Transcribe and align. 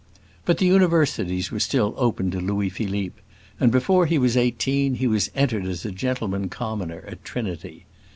But 0.45 0.57
the 0.57 0.65
universities 0.65 1.51
were 1.51 1.59
still 1.59 1.93
open 1.95 2.31
to 2.31 2.39
Louis 2.39 2.69
Philippe, 2.69 3.21
and 3.59 3.71
before 3.71 4.07
he 4.07 4.17
was 4.17 4.35
eighteen 4.35 4.95
he 4.95 5.05
was 5.05 5.29
entered 5.35 5.67
as 5.67 5.85
a 5.85 5.91
gentleman 5.91 6.49
commoner 6.49 7.03
at 7.05 7.23
Trinity. 7.23 7.85